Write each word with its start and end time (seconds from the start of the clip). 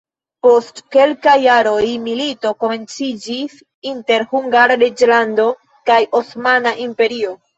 Post 0.45 0.79
kelkaj 0.93 1.33
jaroj 1.43 1.83
milito 2.05 2.53
komenciĝis 2.63 3.59
inter 3.91 4.25
Hungara 4.33 4.77
reĝlando 4.85 5.45
kaj 5.91 5.99
Osmana 6.21 6.73
Imperio. 6.87 7.37